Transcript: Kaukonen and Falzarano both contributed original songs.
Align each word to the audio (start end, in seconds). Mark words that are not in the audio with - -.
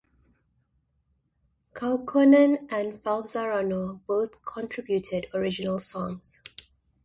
Kaukonen 1.75 2.67
and 2.73 2.93
Falzarano 3.03 4.03
both 4.07 4.43
contributed 4.43 5.27
original 5.31 5.77
songs. 5.77 6.41